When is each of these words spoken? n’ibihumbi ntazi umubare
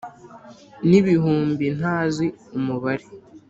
n’ibihumbi 0.89 1.65
ntazi 1.77 2.25
umubare 2.57 3.05